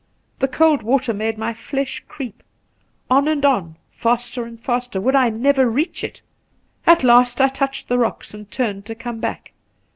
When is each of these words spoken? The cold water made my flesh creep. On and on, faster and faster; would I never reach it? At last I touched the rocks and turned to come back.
The 0.39 0.47
cold 0.47 0.81
water 0.81 1.13
made 1.13 1.37
my 1.37 1.53
flesh 1.53 2.03
creep. 2.07 2.41
On 3.11 3.27
and 3.27 3.45
on, 3.45 3.75
faster 3.91 4.45
and 4.45 4.59
faster; 4.59 4.99
would 4.99 5.13
I 5.13 5.29
never 5.29 5.69
reach 5.69 6.03
it? 6.03 6.23
At 6.87 7.03
last 7.03 7.39
I 7.39 7.49
touched 7.49 7.87
the 7.87 7.99
rocks 7.99 8.33
and 8.33 8.49
turned 8.49 8.87
to 8.87 8.95
come 8.95 9.19
back. 9.19 9.51